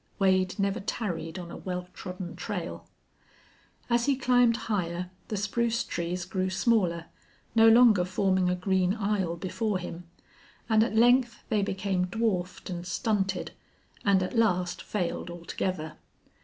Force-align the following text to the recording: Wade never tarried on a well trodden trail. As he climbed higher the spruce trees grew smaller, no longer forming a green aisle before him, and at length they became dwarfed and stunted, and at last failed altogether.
Wade 0.17 0.57
never 0.57 0.79
tarried 0.79 1.37
on 1.37 1.51
a 1.51 1.57
well 1.57 1.87
trodden 1.93 2.35
trail. 2.35 2.87
As 3.87 4.07
he 4.07 4.15
climbed 4.15 4.57
higher 4.65 5.11
the 5.27 5.37
spruce 5.37 5.83
trees 5.83 6.25
grew 6.25 6.49
smaller, 6.49 7.05
no 7.53 7.69
longer 7.69 8.03
forming 8.03 8.49
a 8.49 8.55
green 8.55 8.95
aisle 8.95 9.35
before 9.35 9.77
him, 9.77 10.05
and 10.67 10.83
at 10.83 10.95
length 10.95 11.43
they 11.49 11.61
became 11.61 12.05
dwarfed 12.07 12.67
and 12.67 12.87
stunted, 12.87 13.51
and 14.03 14.23
at 14.23 14.35
last 14.35 14.81
failed 14.81 15.29
altogether. 15.29 15.93